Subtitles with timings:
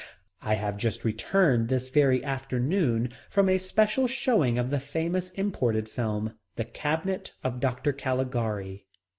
[0.41, 5.87] I have just returned this very afternoon from a special showing of the famous imported
[5.87, 7.93] film, The Cabinet of Dr.
[7.93, 8.87] Caligari.